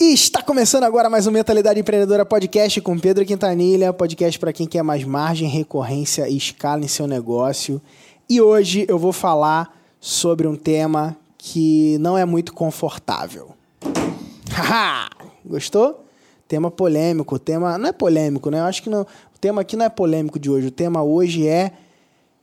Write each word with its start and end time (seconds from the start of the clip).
E 0.00 0.12
está 0.12 0.42
começando 0.42 0.84
agora 0.84 1.08
mais 1.08 1.26
um 1.26 1.30
Mentalidade 1.30 1.78
Empreendedora 1.78 2.24
Podcast 2.24 2.80
com 2.80 2.98
Pedro 2.98 3.24
Quintanilha, 3.24 3.92
podcast 3.92 4.38
para 4.38 4.52
quem 4.52 4.66
quer 4.66 4.82
mais 4.82 5.04
margem, 5.04 5.48
recorrência 5.48 6.28
e 6.28 6.36
escala 6.36 6.82
em 6.82 6.88
seu 6.88 7.06
negócio. 7.06 7.80
E 8.28 8.40
hoje 8.40 8.84
eu 8.88 8.98
vou 8.98 9.12
falar 9.12 9.78
sobre 10.00 10.46
um 10.46 10.56
tema 10.56 11.16
que 11.38 11.96
não 11.98 12.16
é 12.16 12.24
muito 12.24 12.52
confortável. 12.52 13.50
Haha! 14.50 15.08
Gostou? 15.44 16.04
Tema 16.48 16.70
polêmico, 16.70 17.38
tema 17.38 17.78
não 17.78 17.88
é 17.88 17.92
polêmico, 17.92 18.50
né? 18.50 18.60
Eu 18.60 18.64
acho 18.64 18.82
que 18.82 18.90
não, 18.90 19.02
o 19.02 19.38
tema 19.40 19.60
aqui 19.60 19.76
não 19.76 19.84
é 19.84 19.88
polêmico 19.88 20.38
de 20.38 20.50
hoje. 20.50 20.66
O 20.68 20.72
tema 20.72 21.02
hoje 21.02 21.46
é 21.46 21.72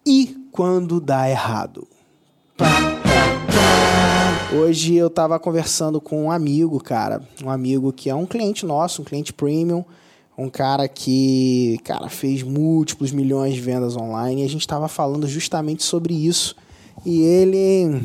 e 0.05 0.47
quando 0.51 0.99
dá 0.99 1.29
errado. 1.29 1.87
Hoje 4.51 4.95
eu 4.95 5.07
estava 5.07 5.37
conversando 5.37 6.01
com 6.01 6.23
um 6.23 6.31
amigo, 6.31 6.79
cara, 6.83 7.21
um 7.43 7.51
amigo 7.51 7.93
que 7.93 8.09
é 8.09 8.15
um 8.15 8.25
cliente 8.25 8.65
nosso, 8.65 9.03
um 9.03 9.05
cliente 9.05 9.31
premium, 9.31 9.85
um 10.35 10.49
cara 10.49 10.87
que, 10.87 11.79
cara, 11.83 12.09
fez 12.09 12.41
múltiplos 12.41 13.11
milhões 13.11 13.53
de 13.53 13.61
vendas 13.61 13.95
online 13.95 14.41
e 14.41 14.45
a 14.45 14.49
gente 14.49 14.61
estava 14.61 14.87
falando 14.87 15.27
justamente 15.27 15.83
sobre 15.83 16.15
isso. 16.15 16.55
E 17.05 17.21
ele 17.21 18.01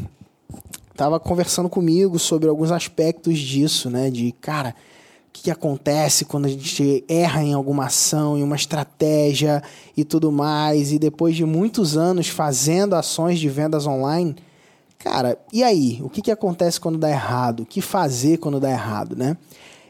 estava 0.90 1.18
conversando 1.18 1.70
comigo 1.70 2.18
sobre 2.18 2.46
alguns 2.46 2.70
aspectos 2.70 3.38
disso, 3.38 3.88
né? 3.88 4.10
De, 4.10 4.30
cara, 4.32 4.76
o 5.28 5.32
que, 5.32 5.44
que 5.44 5.50
acontece 5.50 6.26
quando 6.26 6.44
a 6.44 6.50
gente 6.50 7.02
erra 7.08 7.42
em 7.42 7.54
alguma 7.54 7.86
ação, 7.86 8.36
em 8.36 8.42
uma 8.42 8.56
estratégia 8.56 9.62
e 9.96 10.04
tudo 10.04 10.30
mais. 10.30 10.92
E 10.92 10.98
depois 10.98 11.34
de 11.34 11.46
muitos 11.46 11.96
anos 11.96 12.28
fazendo 12.28 12.92
ações 12.92 13.38
de 13.38 13.48
vendas 13.48 13.86
online, 13.86 14.36
cara, 15.04 15.36
e 15.52 15.62
aí? 15.62 16.00
O 16.02 16.08
que, 16.08 16.22
que 16.22 16.30
acontece 16.30 16.80
quando 16.80 16.96
dá 16.96 17.10
errado? 17.10 17.60
O 17.60 17.66
que 17.66 17.82
fazer 17.82 18.38
quando 18.38 18.58
dá 18.58 18.70
errado, 18.70 19.14
né? 19.14 19.36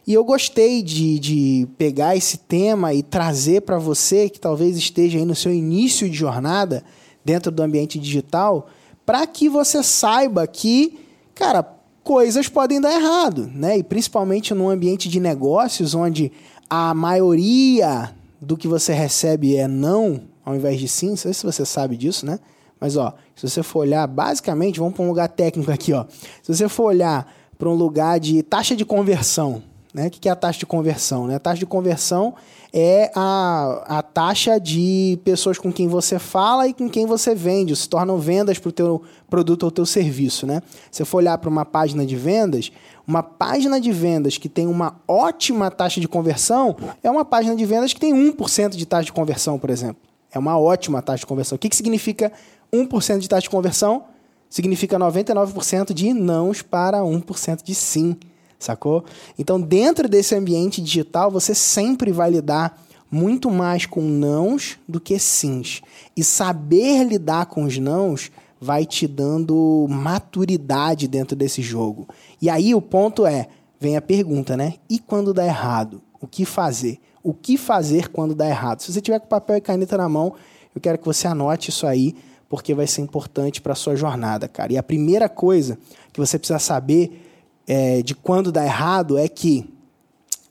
E 0.04 0.12
eu 0.12 0.24
gostei 0.24 0.82
de, 0.82 1.20
de 1.20 1.68
pegar 1.78 2.16
esse 2.16 2.36
tema 2.36 2.92
e 2.92 3.00
trazer 3.00 3.62
para 3.62 3.78
você 3.78 4.28
que 4.28 4.40
talvez 4.40 4.76
esteja 4.76 5.16
aí 5.16 5.24
no 5.24 5.36
seu 5.36 5.54
início 5.54 6.10
de 6.10 6.16
jornada 6.16 6.82
dentro 7.24 7.52
do 7.52 7.62
ambiente 7.62 7.96
digital 7.96 8.66
para 9.06 9.24
que 9.24 9.48
você 9.48 9.84
saiba 9.84 10.44
que, 10.48 10.98
cara, 11.32 11.62
coisas 12.02 12.48
podem 12.48 12.80
dar 12.80 12.92
errado, 12.92 13.48
né? 13.54 13.78
E 13.78 13.84
principalmente 13.84 14.52
num 14.52 14.68
ambiente 14.68 15.08
de 15.08 15.20
negócios 15.20 15.94
onde 15.94 16.32
a 16.68 16.92
maioria 16.92 18.12
do 18.40 18.56
que 18.56 18.66
você 18.66 18.92
recebe 18.92 19.56
é 19.56 19.68
não 19.68 20.22
ao 20.44 20.56
invés 20.56 20.80
de 20.80 20.88
sim. 20.88 21.10
Não 21.10 21.16
sei 21.16 21.32
se 21.32 21.46
você 21.46 21.64
sabe 21.64 21.96
disso, 21.96 22.26
né? 22.26 22.40
Mas 22.84 22.98
ó, 22.98 23.14
se 23.34 23.48
você 23.48 23.62
for 23.62 23.78
olhar, 23.78 24.06
basicamente, 24.06 24.78
vamos 24.78 24.94
para 24.94 25.02
um 25.02 25.08
lugar 25.08 25.26
técnico 25.26 25.70
aqui, 25.72 25.94
ó. 25.94 26.04
Se 26.42 26.54
você 26.54 26.68
for 26.68 26.84
olhar 26.84 27.26
para 27.56 27.66
um 27.66 27.72
lugar 27.72 28.20
de 28.20 28.42
taxa 28.42 28.76
de 28.76 28.84
conversão, 28.84 29.62
né? 29.94 30.08
O 30.08 30.10
que 30.10 30.28
é 30.28 30.32
a 30.32 30.36
taxa 30.36 30.58
de 30.58 30.66
conversão? 30.66 31.26
Né? 31.26 31.36
A 31.36 31.38
taxa 31.38 31.60
de 31.60 31.64
conversão 31.64 32.34
é 32.74 33.10
a, 33.14 33.84
a 34.00 34.02
taxa 34.02 34.60
de 34.60 35.18
pessoas 35.24 35.56
com 35.56 35.72
quem 35.72 35.88
você 35.88 36.18
fala 36.18 36.68
e 36.68 36.74
com 36.74 36.90
quem 36.90 37.06
você 37.06 37.34
vende, 37.34 37.74
se 37.74 37.88
tornam 37.88 38.18
vendas 38.18 38.58
para 38.58 38.68
o 38.68 38.72
teu 38.72 39.02
produto 39.30 39.62
ou 39.62 39.70
teu 39.70 39.86
serviço. 39.86 40.46
Né? 40.46 40.60
Se 40.90 40.98
você 40.98 41.04
for 41.06 41.18
olhar 41.18 41.38
para 41.38 41.48
uma 41.48 41.64
página 41.64 42.04
de 42.04 42.16
vendas, 42.16 42.70
uma 43.06 43.22
página 43.22 43.80
de 43.80 43.92
vendas 43.92 44.36
que 44.36 44.48
tem 44.48 44.66
uma 44.66 45.00
ótima 45.08 45.70
taxa 45.70 46.02
de 46.02 46.08
conversão 46.08 46.76
é 47.02 47.10
uma 47.10 47.24
página 47.24 47.56
de 47.56 47.64
vendas 47.64 47.94
que 47.94 48.00
tem 48.00 48.12
1% 48.12 48.76
de 48.76 48.84
taxa 48.84 49.06
de 49.06 49.12
conversão, 49.12 49.58
por 49.58 49.70
exemplo. 49.70 50.02
É 50.34 50.38
uma 50.38 50.58
ótima 50.58 51.00
taxa 51.00 51.20
de 51.20 51.26
conversão. 51.26 51.54
O 51.54 51.58
que, 51.58 51.68
que 51.68 51.76
significa 51.76 52.32
1% 52.74 53.18
de 53.18 53.28
taxa 53.28 53.42
de 53.42 53.50
conversão? 53.50 54.04
Significa 54.50 54.98
99% 54.98 55.92
de 55.92 56.12
nãos 56.12 56.62
para 56.62 57.00
1% 57.00 57.62
de 57.62 57.74
sim 57.74 58.16
sacou? 58.64 59.04
Então, 59.38 59.60
dentro 59.60 60.08
desse 60.08 60.34
ambiente 60.34 60.80
digital, 60.80 61.30
você 61.30 61.54
sempre 61.54 62.10
vai 62.10 62.30
lidar 62.30 62.82
muito 63.10 63.50
mais 63.50 63.86
com 63.86 64.00
nãos 64.00 64.78
do 64.88 65.00
que 65.00 65.18
sims. 65.18 65.82
E 66.16 66.24
saber 66.24 67.04
lidar 67.04 67.46
com 67.46 67.64
os 67.64 67.78
nãos 67.78 68.32
vai 68.60 68.86
te 68.86 69.06
dando 69.06 69.86
maturidade 69.88 71.06
dentro 71.06 71.36
desse 71.36 71.62
jogo. 71.62 72.08
E 72.40 72.48
aí 72.48 72.74
o 72.74 72.80
ponto 72.80 73.26
é, 73.26 73.48
vem 73.78 73.96
a 73.96 74.02
pergunta, 74.02 74.56
né? 74.56 74.74
E 74.88 74.98
quando 74.98 75.34
dá 75.34 75.44
errado? 75.44 76.00
O 76.20 76.26
que 76.26 76.44
fazer? 76.44 76.98
O 77.22 77.34
que 77.34 77.56
fazer 77.56 78.08
quando 78.08 78.34
dá 78.34 78.48
errado? 78.48 78.80
Se 78.80 78.92
você 78.92 79.00
tiver 79.00 79.20
com 79.20 79.26
papel 79.26 79.56
e 79.56 79.60
caneta 79.60 79.96
na 79.96 80.08
mão, 80.08 80.34
eu 80.74 80.80
quero 80.80 80.98
que 80.98 81.04
você 81.04 81.28
anote 81.28 81.70
isso 81.70 81.86
aí, 81.86 82.14
porque 82.48 82.74
vai 82.74 82.86
ser 82.86 83.00
importante 83.00 83.60
para 83.60 83.72
a 83.72 83.76
sua 83.76 83.96
jornada, 83.96 84.46
cara. 84.48 84.72
E 84.72 84.78
a 84.78 84.82
primeira 84.82 85.28
coisa 85.28 85.78
que 86.12 86.20
você 86.20 86.38
precisa 86.38 86.58
saber 86.58 87.20
é, 87.66 88.02
de 88.02 88.14
quando 88.14 88.52
dá 88.52 88.64
errado 88.64 89.18
é 89.18 89.28
que 89.28 89.68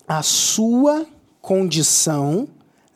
a 0.08 0.22
sua 0.22 1.06
condição 1.42 2.48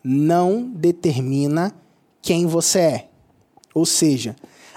não 0.03 0.63
determina 0.63 1.73
quem 2.21 2.45
você 2.45 2.79
é. 2.79 3.09
Ou 3.73 3.85
seja, 3.85 4.35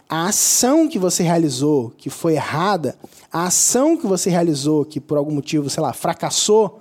a 0.09 0.27
ação 0.27 0.89
que 0.89 0.99
você 0.99 1.23
realizou 1.23 1.91
que 1.97 2.11
foi 2.11 2.35
errada, 2.35 2.97
a 3.33 3.47
ação 3.47 3.97
que 3.97 4.07
você 4.07 4.29
realizou 4.29 4.85
que 4.85 5.01
por 5.01 5.17
algum 5.17 5.33
motivo, 5.33 5.71
sei 5.71 5.83
lá, 5.83 5.93
fracassou, 5.93 6.81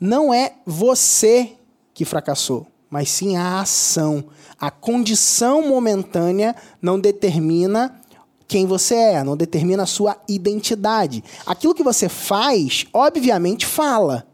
não 0.00 0.32
é 0.32 0.54
você 0.64 1.52
que 1.92 2.04
fracassou, 2.04 2.66
mas 2.94 3.10
sim 3.10 3.36
a 3.36 3.58
ação. 3.58 4.22
A 4.56 4.70
condição 4.70 5.66
momentânea 5.66 6.54
não 6.80 6.96
determina 6.96 8.00
quem 8.46 8.66
você 8.66 8.94
é, 8.94 9.24
não 9.24 9.36
determina 9.36 9.82
a 9.82 9.86
sua 9.86 10.16
identidade. 10.28 11.24
Aquilo 11.44 11.74
que 11.74 11.82
você 11.82 12.08
faz, 12.08 12.86
obviamente, 12.92 13.66
fala, 13.66 14.24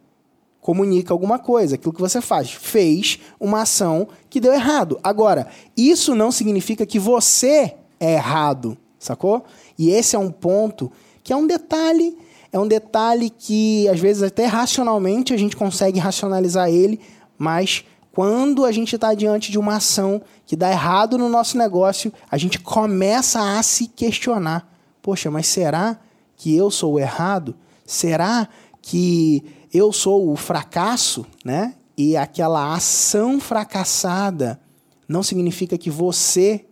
comunica 0.61 1.15
alguma 1.15 1.39
coisa. 1.39 1.77
Aquilo 1.77 1.95
que 1.95 2.03
você 2.03 2.21
faz, 2.21 2.53
fez 2.53 3.19
uma 3.41 3.63
ação 3.63 4.09
que 4.29 4.39
deu 4.39 4.53
errado. 4.53 5.01
Agora, 5.03 5.49
isso 5.75 6.15
não 6.15 6.31
significa 6.31 6.85
que 6.85 6.99
você 6.99 7.77
é 7.99 8.13
errado, 8.13 8.77
sacou? 8.99 9.43
E 9.79 9.89
esse 9.89 10.15
é 10.17 10.19
um 10.19 10.31
ponto 10.31 10.93
que 11.25 11.33
é 11.33 11.37
um 11.37 11.47
detalhe, 11.47 12.15
é 12.53 12.59
um 12.59 12.69
detalhe 12.69 13.31
que 13.31 13.89
às 13.89 13.99
vezes 13.99 14.23
até 14.23 14.45
racionalmente 14.45 15.33
a 15.33 15.39
gente 15.39 15.57
consegue 15.57 15.99
racionalizar 15.99 16.69
ele, 16.69 17.01
mas 17.39 17.87
quando 18.21 18.67
a 18.67 18.71
gente 18.71 18.97
está 18.97 19.15
diante 19.15 19.51
de 19.51 19.59
uma 19.59 19.77
ação 19.77 20.21
que 20.45 20.55
dá 20.55 20.71
errado 20.71 21.17
no 21.17 21.27
nosso 21.27 21.57
negócio, 21.57 22.13
a 22.31 22.37
gente 22.37 22.59
começa 22.61 23.59
a 23.59 23.63
se 23.63 23.87
questionar: 23.87 24.71
poxa, 25.01 25.31
mas 25.31 25.47
será 25.47 25.99
que 26.37 26.55
eu 26.55 26.71
sou 26.71 26.93
o 26.93 26.99
errado? 26.99 27.57
Será 27.87 28.47
que 28.83 29.43
eu 29.73 29.91
sou 29.91 30.31
o 30.31 30.37
fracasso, 30.37 31.25
né? 31.43 31.77
E 31.97 32.15
aquela 32.15 32.75
ação 32.75 33.41
fracassada 33.41 34.61
não 35.09 35.23
significa 35.23 35.79
que 35.79 35.89
você 35.89 36.67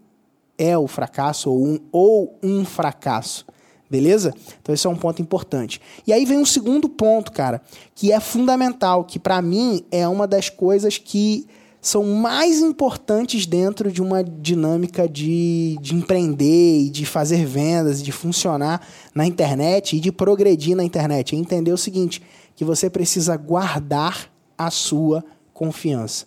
é 0.58 0.76
o 0.76 0.86
fracasso 0.86 1.50
ou 1.50 1.66
um, 1.66 1.80
ou 1.90 2.38
um 2.42 2.62
fracasso. 2.62 3.46
Beleza? 3.90 4.34
Então 4.60 4.74
esse 4.74 4.86
é 4.86 4.90
um 4.90 4.96
ponto 4.96 5.22
importante. 5.22 5.80
E 6.06 6.12
aí 6.12 6.24
vem 6.24 6.38
um 6.38 6.44
segundo 6.44 6.88
ponto, 6.88 7.32
cara, 7.32 7.62
que 7.94 8.12
é 8.12 8.20
fundamental, 8.20 9.04
que 9.04 9.18
para 9.18 9.40
mim 9.40 9.82
é 9.90 10.06
uma 10.06 10.26
das 10.26 10.50
coisas 10.50 10.98
que 10.98 11.46
são 11.80 12.04
mais 12.04 12.60
importantes 12.60 13.46
dentro 13.46 13.90
de 13.90 14.02
uma 14.02 14.22
dinâmica 14.22 15.08
de, 15.08 15.78
de 15.80 15.94
empreender 15.94 16.80
e 16.80 16.90
de 16.90 17.06
fazer 17.06 17.46
vendas, 17.46 18.02
de 18.02 18.12
funcionar 18.12 18.86
na 19.14 19.24
internet 19.24 19.96
e 19.96 20.00
de 20.00 20.12
progredir 20.12 20.76
na 20.76 20.84
internet. 20.84 21.34
É 21.34 21.38
entender 21.38 21.72
o 21.72 21.78
seguinte, 21.78 22.22
que 22.54 22.64
você 22.64 22.90
precisa 22.90 23.36
guardar 23.36 24.30
a 24.56 24.70
sua 24.70 25.24
confiança. 25.54 26.26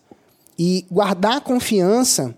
E 0.57 0.85
guardar 0.89 1.38
a 1.38 1.41
confiança 1.41 2.33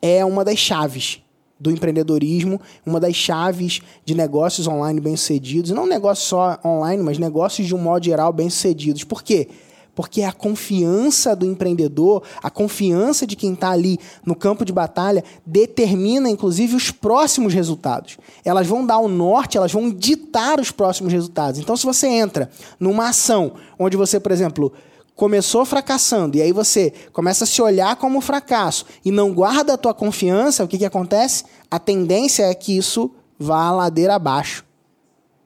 é 0.00 0.24
uma 0.24 0.44
das 0.44 0.58
chaves 0.58 1.23
do 1.58 1.70
empreendedorismo, 1.70 2.60
uma 2.84 2.98
das 3.00 3.14
chaves 3.14 3.80
de 4.04 4.14
negócios 4.14 4.66
online 4.66 5.00
bem-sucedidos, 5.00 5.70
não 5.70 5.86
negócios 5.86 6.26
só 6.28 6.58
online, 6.64 7.02
mas 7.02 7.18
negócios 7.18 7.66
de 7.66 7.74
um 7.74 7.78
modo 7.78 8.04
geral 8.04 8.32
bem-sucedidos. 8.32 9.04
Por 9.04 9.22
quê? 9.22 9.48
Porque 9.94 10.22
a 10.22 10.32
confiança 10.32 11.36
do 11.36 11.46
empreendedor, 11.46 12.24
a 12.42 12.50
confiança 12.50 13.26
de 13.26 13.36
quem 13.36 13.52
está 13.52 13.70
ali 13.70 13.98
no 14.26 14.34
campo 14.34 14.64
de 14.64 14.72
batalha, 14.72 15.22
determina, 15.46 16.28
inclusive, 16.28 16.74
os 16.74 16.90
próximos 16.90 17.54
resultados. 17.54 18.18
Elas 18.44 18.66
vão 18.66 18.84
dar 18.84 18.98
o 18.98 19.06
norte, 19.06 19.56
elas 19.56 19.72
vão 19.72 19.90
ditar 19.90 20.58
os 20.58 20.72
próximos 20.72 21.12
resultados. 21.12 21.60
Então, 21.60 21.76
se 21.76 21.86
você 21.86 22.08
entra 22.08 22.50
numa 22.80 23.08
ação 23.08 23.52
onde 23.78 23.96
você, 23.96 24.18
por 24.18 24.32
exemplo, 24.32 24.72
começou 25.14 25.64
fracassando 25.64 26.36
e 26.36 26.42
aí 26.42 26.52
você 26.52 26.92
começa 27.12 27.44
a 27.44 27.46
se 27.46 27.62
olhar 27.62 27.96
como 27.96 28.20
fracasso 28.20 28.84
e 29.04 29.10
não 29.10 29.32
guarda 29.32 29.74
a 29.74 29.78
tua 29.78 29.94
confiança, 29.94 30.64
o 30.64 30.68
que, 30.68 30.78
que 30.78 30.84
acontece? 30.84 31.44
A 31.70 31.78
tendência 31.78 32.44
é 32.44 32.54
que 32.54 32.76
isso 32.76 33.10
vá 33.38 33.66
a 33.66 33.72
ladeira 33.72 34.14
abaixo. 34.14 34.64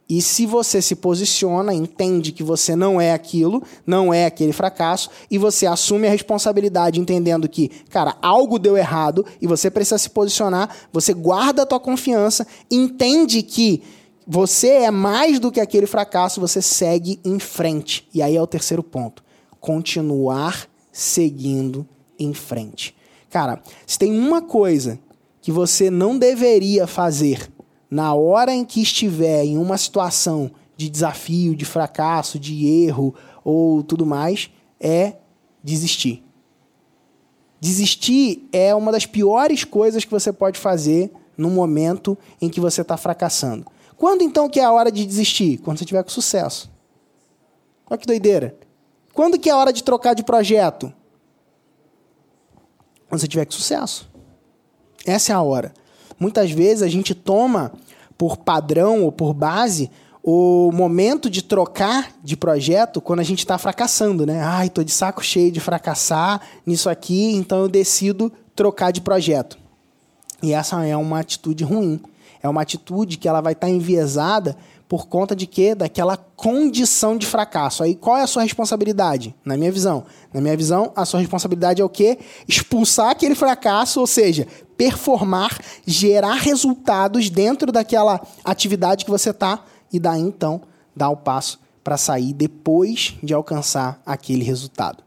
E 0.09 0.23
se 0.23 0.47
você 0.47 0.81
se 0.81 0.97
posiciona, 0.97 1.75
entende 1.75 2.33
que 2.33 2.43
você 2.43 2.75
não 2.75 2.99
é 2.99 3.13
aquilo, 3.13 3.63
não 3.87 4.13
é 4.13 4.25
aquele 4.25 4.55
fracasso, 4.55 5.11
e 5.31 5.37
você 5.37 5.67
assume 5.67 6.07
a 6.07 6.11
responsabilidade 6.11 6.99
entendendo 6.99 7.47
que, 7.47 7.69
cara, 7.91 8.17
algo 8.23 8.59
deu 8.59 8.75
errado 8.75 9.27
e 9.39 9.47
você 9.47 9.71
precisa 9.71 9.99
se 9.99 10.09
posicionar, 10.09 10.75
você 10.91 11.13
guarda 11.13 11.63
a 11.63 11.67
tua 11.67 11.79
confiança, 11.79 12.47
entende 12.71 13.43
que 13.43 13.83
você 14.27 14.69
é 14.69 14.91
mais 14.91 15.39
do 15.39 15.53
que 15.53 15.61
aquele 15.61 15.87
fracasso, 15.87 16.41
você 16.41 16.63
segue 16.63 17.21
em 17.23 17.39
frente. 17.39 18.09
E 18.15 18.23
aí 18.23 18.35
é 18.35 18.41
o 18.41 18.47
terceiro 18.47 18.83
ponto. 18.83 19.28
Continuar 19.69 20.67
seguindo 20.91 21.87
em 22.19 22.33
frente. 22.33 22.97
Cara, 23.29 23.63
se 23.87 23.99
tem 23.99 24.19
uma 24.19 24.41
coisa 24.41 24.99
que 25.43 25.53
você 25.53 25.91
não 25.91 26.19
deveria 26.19 26.87
fazer 26.87 27.53
na 27.91 28.15
hora 28.15 28.51
em 28.51 28.65
que 28.65 28.81
estiver 28.81 29.45
em 29.45 29.59
uma 29.59 29.77
situação 29.77 30.51
de 30.75 30.89
desafio, 30.89 31.55
de 31.55 31.67
fracasso, 31.67 32.39
de 32.39 32.67
erro 32.67 33.15
ou 33.45 33.83
tudo 33.83 34.07
mais, 34.07 34.49
é 34.81 35.17
desistir. 35.63 36.25
Desistir 37.61 38.49
é 38.51 38.75
uma 38.75 38.91
das 38.91 39.05
piores 39.05 39.65
coisas 39.65 40.03
que 40.03 40.11
você 40.11 40.33
pode 40.33 40.59
fazer 40.59 41.13
no 41.37 41.51
momento 41.51 42.17
em 42.41 42.49
que 42.49 42.59
você 42.59 42.81
está 42.81 42.97
fracassando. 42.97 43.67
Quando 43.99 44.23
então 44.23 44.49
que 44.49 44.61
é 44.61 44.65
a 44.65 44.73
hora 44.73 44.91
de 44.91 45.05
desistir? 45.05 45.59
Quando 45.59 45.77
você 45.77 45.85
tiver 45.85 46.03
com 46.03 46.09
sucesso. 46.09 46.71
Olha 47.87 47.99
que 47.99 48.07
doideira. 48.07 48.67
Quando 49.19 49.37
que 49.37 49.51
é 49.51 49.53
a 49.53 49.57
hora 49.57 49.73
de 49.73 49.83
trocar 49.83 50.15
de 50.15 50.23
projeto? 50.23 50.93
Quando 53.09 53.21
você 53.21 53.27
tiver 53.27 53.45
com 53.47 53.51
sucesso. 53.51 54.09
Essa 55.05 55.33
é 55.33 55.35
a 55.35 55.43
hora. 55.43 55.75
Muitas 56.21 56.53
vezes 56.53 56.85
a 56.85 56.89
gente 56.89 57.17
toma 57.17 57.73
por 58.17 58.37
padrão 58.37 59.03
ou 59.03 59.11
por 59.11 59.35
base 59.35 59.91
o 60.23 60.71
momento 60.73 61.29
de 61.29 61.43
trocar 61.43 62.13
de 62.23 62.37
projeto 62.37 63.01
quando 63.01 63.19
a 63.19 63.25
gente 63.25 63.41
está 63.41 63.59
fracassando, 63.59 64.25
né? 64.25 64.41
Ai, 64.41 64.71
tô 64.71 64.85
de 64.85 64.93
saco 64.93 65.21
cheio 65.21 65.51
de 65.51 65.59
fracassar 65.59 66.41
nisso 66.65 66.89
aqui, 66.89 67.35
então 67.35 67.59
eu 67.59 67.69
decido 67.69 68.31
trocar 68.55 68.93
de 68.93 69.01
projeto. 69.01 69.59
E 70.41 70.53
essa 70.53 70.87
é 70.87 70.97
uma 70.97 71.19
atitude 71.19 71.65
ruim. 71.65 72.01
É 72.41 72.49
uma 72.49 72.63
atitude 72.63 73.17
que 73.17 73.27
ela 73.27 73.41
vai 73.41 73.55
estar 73.55 73.67
tá 73.67 73.73
enviesada 73.73 74.57
por 74.89 75.07
conta 75.07 75.37
de 75.37 75.47
quê? 75.47 75.75
Daquela 75.75 76.17
condição 76.17 77.17
de 77.17 77.27
fracasso. 77.27 77.83
Aí 77.83 77.95
qual 77.95 78.17
é 78.17 78.23
a 78.23 78.27
sua 78.27 78.43
responsabilidade? 78.43 79.35
Na 79.45 79.57
minha 79.57 79.71
visão. 79.71 80.07
Na 80.33 80.41
minha 80.41 80.57
visão, 80.57 80.93
a 80.97 81.05
sua 81.05 81.21
responsabilidade 81.21 81.83
é 81.83 81.85
o 81.85 81.89
quê? 81.89 82.19
Expulsar 82.49 83.11
aquele 83.11 83.35
fracasso, 83.35 84.01
ou 84.01 84.07
seja, 84.07 84.47
performar, 84.77 85.61
gerar 85.87 86.35
resultados 86.35 87.29
dentro 87.29 87.71
daquela 87.71 88.21
atividade 88.43 89.05
que 89.05 89.11
você 89.11 89.31
está 89.31 89.63
e 89.93 90.01
daí 90.01 90.21
então 90.21 90.63
dar 90.97 91.11
o 91.11 91.17
passo 91.17 91.61
para 91.85 91.97
sair 91.97 92.33
depois 92.33 93.15
de 93.23 93.35
alcançar 93.35 94.01
aquele 94.07 94.45
resultado. 94.45 95.05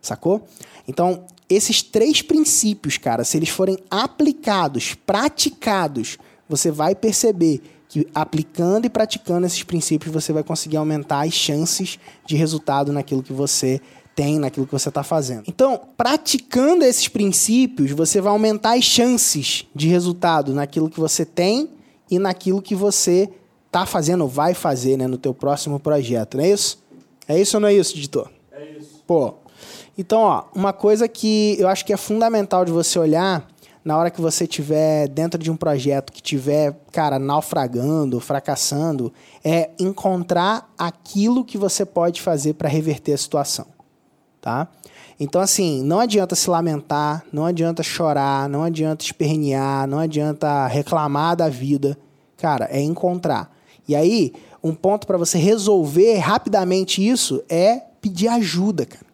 Sacou? 0.00 0.46
Então, 0.86 1.24
esses 1.48 1.82
três 1.82 2.22
princípios, 2.22 2.98
cara, 2.98 3.24
se 3.24 3.36
eles 3.36 3.48
forem 3.48 3.78
aplicados, 3.90 4.94
praticados, 4.94 6.18
você 6.48 6.70
vai 6.70 6.94
perceber 6.94 7.62
que 7.94 8.08
aplicando 8.12 8.86
e 8.86 8.90
praticando 8.90 9.46
esses 9.46 9.62
princípios, 9.62 10.12
você 10.12 10.32
vai 10.32 10.42
conseguir 10.42 10.76
aumentar 10.76 11.24
as 11.24 11.32
chances 11.32 11.96
de 12.26 12.34
resultado 12.34 12.92
naquilo 12.92 13.22
que 13.22 13.32
você 13.32 13.80
tem, 14.16 14.36
naquilo 14.36 14.66
que 14.66 14.72
você 14.72 14.88
está 14.88 15.04
fazendo. 15.04 15.44
Então, 15.46 15.80
praticando 15.96 16.84
esses 16.84 17.06
princípios, 17.06 17.92
você 17.92 18.20
vai 18.20 18.32
aumentar 18.32 18.76
as 18.76 18.82
chances 18.82 19.64
de 19.72 19.86
resultado 19.86 20.52
naquilo 20.52 20.90
que 20.90 20.98
você 20.98 21.24
tem 21.24 21.70
e 22.10 22.18
naquilo 22.18 22.60
que 22.60 22.74
você 22.74 23.30
está 23.66 23.86
fazendo, 23.86 24.26
vai 24.26 24.54
fazer, 24.54 24.96
né, 24.96 25.06
no 25.06 25.16
teu 25.16 25.32
próximo 25.32 25.78
projeto, 25.78 26.36
não 26.36 26.42
é 26.42 26.50
isso? 26.50 26.82
É 27.28 27.40
isso 27.40 27.56
ou 27.56 27.60
não 27.60 27.68
é 27.68 27.74
isso, 27.74 27.96
editor? 27.96 28.28
É 28.50 28.72
isso. 28.76 29.04
Pô. 29.06 29.34
Então, 29.96 30.22
ó, 30.22 30.46
uma 30.52 30.72
coisa 30.72 31.06
que 31.06 31.54
eu 31.60 31.68
acho 31.68 31.84
que 31.84 31.92
é 31.92 31.96
fundamental 31.96 32.64
de 32.64 32.72
você 32.72 32.98
olhar 32.98 33.46
na 33.84 33.98
hora 33.98 34.10
que 34.10 34.20
você 34.20 34.44
estiver 34.44 35.06
dentro 35.08 35.38
de 35.38 35.50
um 35.50 35.56
projeto 35.56 36.12
que 36.12 36.18
estiver, 36.18 36.74
cara, 36.90 37.18
naufragando, 37.18 38.18
fracassando, 38.18 39.12
é 39.44 39.70
encontrar 39.78 40.72
aquilo 40.78 41.44
que 41.44 41.58
você 41.58 41.84
pode 41.84 42.22
fazer 42.22 42.54
para 42.54 42.68
reverter 42.68 43.12
a 43.12 43.18
situação, 43.18 43.66
tá? 44.40 44.68
Então, 45.20 45.40
assim, 45.40 45.82
não 45.82 46.00
adianta 46.00 46.34
se 46.34 46.48
lamentar, 46.48 47.24
não 47.32 47.44
adianta 47.44 47.82
chorar, 47.82 48.48
não 48.48 48.64
adianta 48.64 49.04
espernear, 49.04 49.86
não 49.86 49.98
adianta 49.98 50.66
reclamar 50.66 51.36
da 51.36 51.48
vida. 51.48 51.96
Cara, 52.36 52.66
é 52.70 52.80
encontrar. 52.80 53.54
E 53.86 53.94
aí, 53.94 54.32
um 54.62 54.74
ponto 54.74 55.06
para 55.06 55.18
você 55.18 55.38
resolver 55.38 56.16
rapidamente 56.16 57.06
isso 57.06 57.44
é 57.48 57.82
pedir 58.00 58.28
ajuda, 58.28 58.86
cara. 58.86 59.04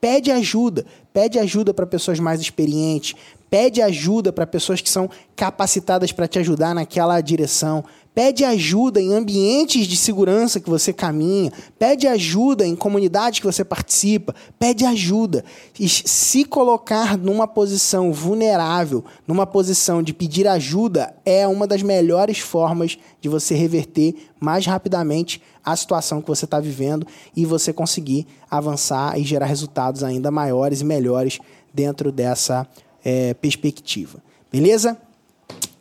Pede 0.00 0.30
ajuda, 0.30 0.86
pede 1.12 1.38
ajuda 1.38 1.74
para 1.74 1.86
pessoas 1.86 2.18
mais 2.18 2.40
experientes, 2.40 3.14
pede 3.50 3.82
ajuda 3.82 4.32
para 4.32 4.46
pessoas 4.46 4.80
que 4.80 4.88
são 4.88 5.10
capacitadas 5.34 6.12
para 6.12 6.28
te 6.28 6.38
ajudar 6.38 6.74
naquela 6.74 7.20
direção, 7.20 7.84
pede 8.14 8.44
ajuda 8.44 9.00
em 9.00 9.12
ambientes 9.12 9.86
de 9.86 9.96
segurança 9.96 10.60
que 10.60 10.70
você 10.70 10.92
caminha, 10.92 11.52
pede 11.78 12.06
ajuda 12.06 12.66
em 12.66 12.76
comunidades 12.76 13.40
que 13.40 13.46
você 13.46 13.64
participa, 13.64 14.34
pede 14.58 14.84
ajuda. 14.84 15.44
E 15.78 15.88
se 15.88 16.44
colocar 16.44 17.18
numa 17.18 17.48
posição 17.48 18.12
vulnerável, 18.12 19.04
numa 19.26 19.46
posição 19.46 20.02
de 20.02 20.12
pedir 20.12 20.46
ajuda, 20.46 21.14
é 21.24 21.46
uma 21.46 21.66
das 21.66 21.82
melhores 21.82 22.38
formas 22.38 22.98
de 23.20 23.28
você 23.28 23.54
reverter 23.54 24.14
mais 24.38 24.64
rapidamente 24.66 25.42
a 25.64 25.74
situação 25.74 26.22
que 26.22 26.28
você 26.28 26.44
está 26.44 26.60
vivendo 26.60 27.06
e 27.36 27.44
você 27.44 27.72
conseguir 27.72 28.26
avançar 28.50 29.18
e 29.18 29.24
gerar 29.24 29.46
resultados 29.46 30.04
ainda 30.04 30.30
maiores 30.30 30.80
e 30.80 30.84
melhores 30.84 31.38
dentro 31.72 32.10
dessa 32.10 32.66
é, 33.04 33.34
perspectiva. 33.34 34.22
Beleza? 34.50 34.96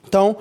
Então. 0.08 0.38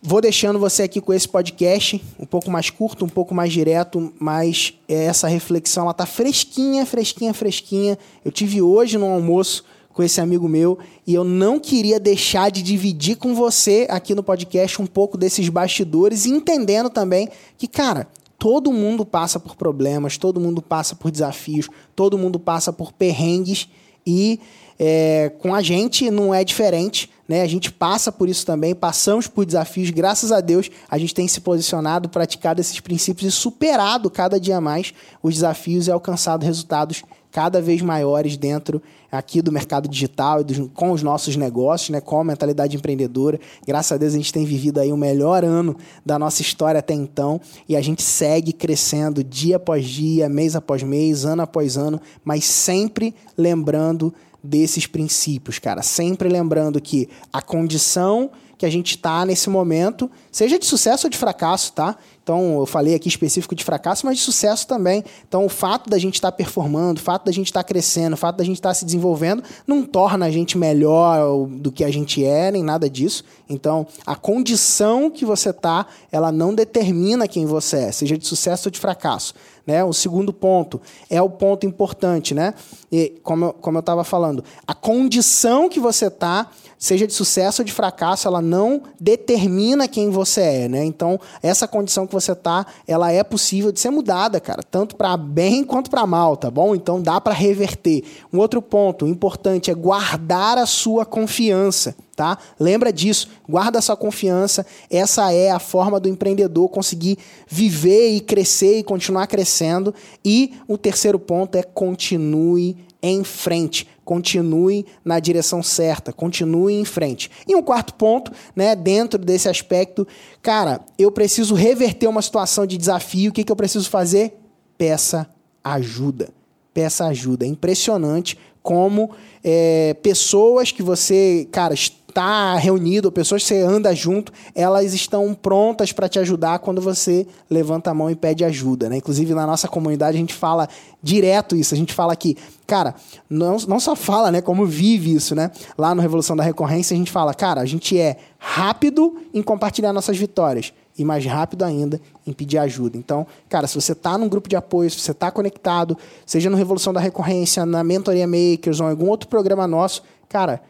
Vou 0.00 0.20
deixando 0.20 0.60
você 0.60 0.84
aqui 0.84 1.00
com 1.00 1.12
esse 1.12 1.28
podcast, 1.28 2.00
um 2.20 2.24
pouco 2.24 2.48
mais 2.48 2.70
curto, 2.70 3.04
um 3.04 3.08
pouco 3.08 3.34
mais 3.34 3.52
direto, 3.52 4.12
mas 4.20 4.74
essa 4.86 5.26
reflexão 5.26 5.82
ela 5.82 5.92
tá 5.92 6.06
fresquinha, 6.06 6.86
fresquinha, 6.86 7.34
fresquinha. 7.34 7.98
Eu 8.24 8.30
tive 8.30 8.62
hoje 8.62 8.96
no 8.96 9.06
almoço 9.06 9.64
com 9.92 10.02
esse 10.04 10.20
amigo 10.20 10.48
meu 10.48 10.78
e 11.04 11.12
eu 11.12 11.24
não 11.24 11.58
queria 11.58 11.98
deixar 11.98 12.52
de 12.52 12.62
dividir 12.62 13.16
com 13.16 13.34
você 13.34 13.88
aqui 13.90 14.14
no 14.14 14.22
podcast 14.22 14.80
um 14.80 14.86
pouco 14.86 15.18
desses 15.18 15.48
bastidores, 15.48 16.24
entendendo 16.26 16.88
também 16.88 17.28
que, 17.56 17.66
cara, 17.66 18.06
todo 18.38 18.72
mundo 18.72 19.04
passa 19.04 19.40
por 19.40 19.56
problemas, 19.56 20.16
todo 20.16 20.38
mundo 20.38 20.62
passa 20.62 20.94
por 20.94 21.10
desafios, 21.10 21.68
todo 21.96 22.16
mundo 22.16 22.38
passa 22.38 22.72
por 22.72 22.92
perrengues 22.92 23.68
e 24.06 24.38
é, 24.78 25.32
com 25.40 25.54
a 25.54 25.60
gente 25.60 26.10
não 26.10 26.32
é 26.32 26.44
diferente. 26.44 27.10
Né? 27.28 27.42
A 27.42 27.46
gente 27.46 27.70
passa 27.70 28.10
por 28.10 28.28
isso 28.28 28.46
também, 28.46 28.74
passamos 28.74 29.26
por 29.26 29.44
desafios. 29.44 29.90
Graças 29.90 30.32
a 30.32 30.40
Deus, 30.40 30.70
a 30.88 30.96
gente 30.96 31.14
tem 31.14 31.28
se 31.28 31.40
posicionado, 31.40 32.08
praticado 32.08 32.60
esses 32.60 32.80
princípios 32.80 33.34
e 33.34 33.36
superado 33.36 34.10
cada 34.10 34.40
dia 34.40 34.60
mais 34.60 34.94
os 35.22 35.34
desafios 35.34 35.86
e 35.86 35.90
alcançado 35.90 36.44
resultados 36.44 37.02
cada 37.30 37.60
vez 37.60 37.82
maiores 37.82 38.36
dentro 38.36 38.82
aqui 39.12 39.40
do 39.40 39.52
mercado 39.52 39.88
digital 39.88 40.40
e 40.40 40.44
dos, 40.44 40.70
com 40.74 40.90
os 40.92 41.02
nossos 41.02 41.36
negócios, 41.36 41.90
né, 41.90 42.00
com 42.00 42.20
a 42.20 42.24
mentalidade 42.24 42.76
empreendedora. 42.76 43.38
Graças 43.66 43.92
a 43.92 43.96
Deus 43.96 44.14
a 44.14 44.16
gente 44.16 44.32
tem 44.32 44.44
vivido 44.44 44.80
aí 44.80 44.92
o 44.92 44.96
melhor 44.96 45.44
ano 45.44 45.76
da 46.04 46.18
nossa 46.18 46.42
história 46.42 46.78
até 46.78 46.94
então 46.94 47.40
e 47.68 47.76
a 47.76 47.80
gente 47.80 48.02
segue 48.02 48.52
crescendo 48.52 49.22
dia 49.22 49.56
após 49.56 49.86
dia, 49.86 50.28
mês 50.28 50.56
após 50.56 50.82
mês, 50.82 51.24
ano 51.24 51.42
após 51.42 51.76
ano, 51.76 52.00
mas 52.24 52.44
sempre 52.44 53.14
lembrando 53.36 54.12
desses 54.42 54.86
princípios, 54.86 55.58
cara. 55.58 55.82
Sempre 55.82 56.28
lembrando 56.28 56.80
que 56.80 57.08
a 57.32 57.42
condição 57.42 58.30
que 58.58 58.66
a 58.66 58.70
gente 58.70 58.96
está 58.96 59.24
nesse 59.24 59.48
momento, 59.48 60.10
seja 60.32 60.58
de 60.58 60.66
sucesso 60.66 61.06
ou 61.06 61.10
de 61.10 61.16
fracasso, 61.16 61.72
tá? 61.72 61.96
Então, 62.28 62.58
eu 62.58 62.66
falei 62.66 62.94
aqui 62.94 63.08
específico 63.08 63.54
de 63.54 63.64
fracasso, 63.64 64.04
mas 64.04 64.18
de 64.18 64.24
sucesso 64.24 64.66
também. 64.66 65.02
Então, 65.26 65.46
o 65.46 65.48
fato 65.48 65.88
da 65.88 65.96
gente 65.96 66.16
estar 66.16 66.30
tá 66.30 66.36
performando, 66.36 67.00
o 67.00 67.02
fato 67.02 67.24
da 67.24 67.32
gente 67.32 67.46
estar 67.46 67.62
tá 67.62 67.66
crescendo, 67.66 68.14
o 68.14 68.16
fato 68.16 68.36
da 68.36 68.44
gente 68.44 68.56
estar 68.56 68.70
tá 68.70 68.74
se 68.74 68.84
desenvolvendo, 68.84 69.42
não 69.66 69.82
torna 69.82 70.26
a 70.26 70.30
gente 70.30 70.58
melhor 70.58 71.46
do 71.46 71.72
que 71.72 71.84
a 71.84 71.90
gente 71.90 72.22
é, 72.22 72.50
nem 72.50 72.62
nada 72.62 72.90
disso. 72.90 73.24
Então, 73.48 73.86
a 74.04 74.14
condição 74.14 75.10
que 75.10 75.24
você 75.24 75.50
está, 75.50 75.86
ela 76.12 76.30
não 76.30 76.54
determina 76.54 77.26
quem 77.26 77.46
você 77.46 77.76
é, 77.84 77.92
seja 77.92 78.18
de 78.18 78.26
sucesso 78.26 78.68
ou 78.68 78.72
de 78.72 78.78
fracasso. 78.78 79.32
Né? 79.66 79.84
O 79.84 79.92
segundo 79.92 80.32
ponto 80.32 80.80
é 81.08 81.20
o 81.20 81.28
ponto 81.28 81.66
importante, 81.66 82.34
né? 82.34 82.54
E 82.90 83.20
como 83.22 83.52
como 83.52 83.76
eu 83.76 83.80
estava 83.80 84.02
falando, 84.02 84.42
a 84.66 84.72
condição 84.72 85.68
que 85.68 85.78
você 85.78 86.06
está, 86.06 86.50
seja 86.78 87.06
de 87.06 87.12
sucesso 87.12 87.62
ou 87.62 87.66
de 87.66 87.72
fracasso, 87.72 88.28
ela 88.28 88.40
não 88.40 88.82
determina 89.00 89.88
quem 89.88 90.10
você 90.10 90.40
é, 90.40 90.68
né? 90.68 90.84
Então, 90.84 91.18
essa 91.42 91.66
condição 91.66 92.06
que 92.06 92.12
você 92.12 92.32
está, 92.32 92.66
ela 92.86 93.10
é 93.10 93.22
possível 93.24 93.72
de 93.72 93.80
ser 93.80 93.90
mudada, 93.90 94.40
cara, 94.40 94.62
tanto 94.62 94.96
para 94.96 95.16
bem 95.16 95.64
quanto 95.64 95.90
para 95.90 96.06
mal, 96.06 96.36
tá 96.36 96.50
bom? 96.50 96.74
Então, 96.74 97.02
dá 97.02 97.20
para 97.20 97.34
reverter. 97.34 98.04
Um 98.32 98.38
outro 98.38 98.62
ponto 98.62 99.06
importante 99.06 99.70
é 99.70 99.74
guardar 99.74 100.58
a 100.58 100.66
sua 100.66 101.04
confiança. 101.04 101.96
tá? 102.18 102.36
Lembra 102.58 102.92
disso, 102.92 103.28
guarda 103.48 103.80
sua 103.80 103.96
confiança. 103.96 104.66
Essa 104.90 105.32
é 105.32 105.50
a 105.52 105.60
forma 105.60 106.00
do 106.00 106.08
empreendedor 106.08 106.68
conseguir 106.68 107.16
viver 107.46 108.10
e 108.10 108.20
crescer 108.20 108.78
e 108.78 108.82
continuar 108.82 109.28
crescendo. 109.28 109.94
E 110.24 110.54
o 110.66 110.76
terceiro 110.76 111.18
ponto 111.18 111.54
é 111.54 111.62
continue 111.62 112.76
em 113.02 113.22
frente, 113.22 113.86
continue 114.04 114.84
na 115.04 115.20
direção 115.20 115.62
certa, 115.62 116.12
continue 116.12 116.74
em 116.74 116.84
frente. 116.84 117.30
E 117.46 117.54
um 117.54 117.62
quarto 117.62 117.94
ponto, 117.94 118.32
né, 118.56 118.74
dentro 118.74 119.18
desse 119.18 119.48
aspecto, 119.48 120.06
cara, 120.42 120.80
eu 120.98 121.12
preciso 121.12 121.54
reverter 121.54 122.08
uma 122.08 122.22
situação 122.22 122.66
de 122.66 122.76
desafio. 122.76 123.30
O 123.30 123.32
que, 123.32 123.44
que 123.44 123.52
eu 123.52 123.56
preciso 123.56 123.88
fazer? 123.88 124.38
Peça 124.76 125.28
ajuda. 125.62 126.30
Peça 126.74 127.06
ajuda. 127.06 127.44
É 127.44 127.48
impressionante 127.48 128.38
como 128.62 129.10
é, 129.42 129.94
pessoas 130.02 130.72
que 130.72 130.82
você, 130.82 131.48
cara, 131.50 131.74
está 132.08 132.56
reunido, 132.56 133.12
pessoas 133.12 133.42
que 133.42 133.48
você 133.48 133.60
anda 133.60 133.94
junto, 133.94 134.32
elas 134.54 134.94
estão 134.94 135.34
prontas 135.34 135.92
para 135.92 136.08
te 136.08 136.18
ajudar 136.18 136.58
quando 136.58 136.80
você 136.80 137.26
levanta 137.48 137.90
a 137.90 137.94
mão 137.94 138.10
e 138.10 138.16
pede 138.16 138.44
ajuda, 138.44 138.88
né? 138.88 138.96
Inclusive 138.96 139.34
na 139.34 139.46
nossa 139.46 139.68
comunidade 139.68 140.16
a 140.16 140.20
gente 140.20 140.34
fala 140.34 140.68
direto 141.02 141.54
isso, 141.54 141.74
a 141.74 141.76
gente 141.76 141.92
fala 141.92 142.16
que, 142.16 142.36
cara, 142.66 142.94
não, 143.28 143.56
não 143.68 143.78
só 143.78 143.94
fala, 143.94 144.32
né, 144.32 144.40
como 144.40 144.66
vive 144.66 145.14
isso, 145.14 145.34
né? 145.34 145.50
Lá 145.76 145.94
no 145.94 146.02
Revolução 146.02 146.34
da 146.34 146.42
Recorrência 146.42 146.94
a 146.94 146.98
gente 146.98 147.10
fala, 147.10 147.34
cara, 147.34 147.60
a 147.60 147.66
gente 147.66 147.98
é 147.98 148.16
rápido 148.38 149.18
em 149.32 149.42
compartilhar 149.42 149.92
nossas 149.92 150.16
vitórias 150.16 150.72
e 150.98 151.04
mais 151.04 151.24
rápido 151.24 151.64
ainda 151.64 152.00
em 152.26 152.32
pedir 152.32 152.58
ajuda. 152.58 152.96
Então, 152.96 153.26
cara, 153.48 153.66
se 153.66 153.80
você 153.80 153.92
está 153.92 154.18
num 154.18 154.28
grupo 154.28 154.48
de 154.48 154.56
apoio, 154.56 154.90
se 154.90 154.98
você 154.98 155.12
está 155.12 155.30
conectado, 155.30 155.96
seja 156.26 156.50
no 156.50 156.56
Revolução 156.56 156.92
da 156.92 157.00
Recorrência, 157.00 157.64
na 157.64 157.84
Mentoria 157.84 158.26
Makers 158.26 158.80
ou 158.80 158.88
em 158.88 158.90
algum 158.90 159.08
outro 159.08 159.28
programa 159.28 159.66
nosso, 159.66 160.02
cara, 160.28 160.60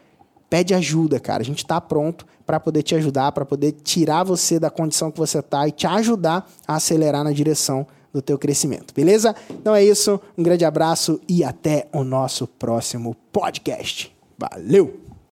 pede 0.49 0.73
ajuda, 0.73 1.19
cara. 1.19 1.41
A 1.41 1.45
gente 1.45 1.59
está 1.59 1.79
pronto 1.79 2.25
para 2.45 2.59
poder 2.59 2.83
te 2.83 2.95
ajudar, 2.95 3.31
para 3.31 3.45
poder 3.45 3.71
tirar 3.71 4.23
você 4.23 4.59
da 4.59 4.69
condição 4.69 5.11
que 5.11 5.17
você 5.17 5.39
está 5.39 5.67
e 5.67 5.71
te 5.71 5.85
ajudar 5.85 6.49
a 6.67 6.75
acelerar 6.75 7.23
na 7.23 7.31
direção 7.31 7.85
do 8.11 8.21
teu 8.21 8.39
crescimento, 8.39 8.93
beleza? 8.93 9.35
Então 9.49 9.75
é 9.75 9.83
isso, 9.83 10.19
um 10.35 10.41
grande 10.41 10.65
abraço 10.65 11.21
e 11.29 11.43
até 11.43 11.87
o 11.93 12.03
nosso 12.03 12.47
próximo 12.47 13.15
podcast. 13.31 14.11
Valeu! 14.37 15.08